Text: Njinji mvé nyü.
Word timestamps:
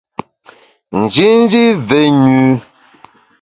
Njinji 0.99 1.63
mvé 1.79 1.99
nyü. 2.21 2.37